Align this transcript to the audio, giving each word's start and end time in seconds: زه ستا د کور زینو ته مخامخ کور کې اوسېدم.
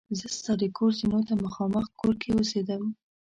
زه 0.19 0.27
ستا 0.37 0.53
د 0.61 0.63
کور 0.77 0.91
زینو 0.99 1.19
ته 1.27 1.33
مخامخ 1.45 1.85
کور 1.99 2.13
کې 2.21 2.29
اوسېدم. 2.35 2.83